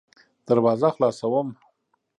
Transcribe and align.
دروازه 0.47 0.89
خلاصوم. 0.95 1.47